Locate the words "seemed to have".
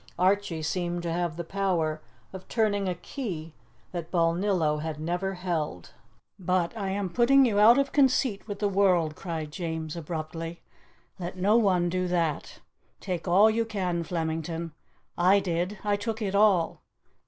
0.63-1.37